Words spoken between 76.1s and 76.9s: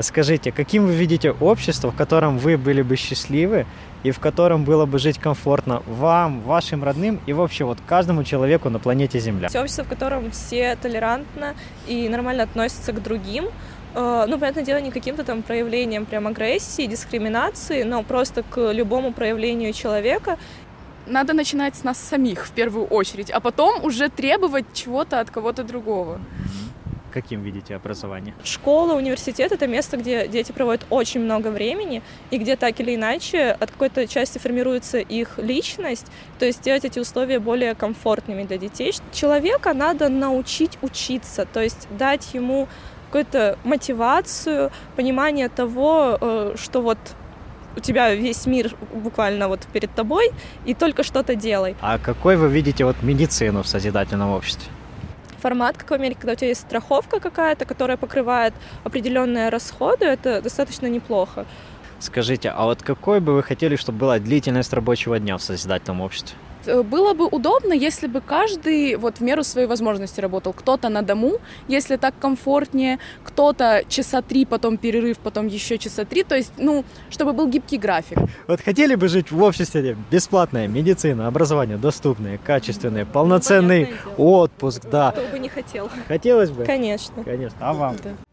То есть, ну,